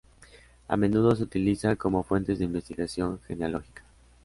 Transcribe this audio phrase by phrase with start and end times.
[0.67, 3.83] A menudo se utilizan como fuentes de investigación genealógica.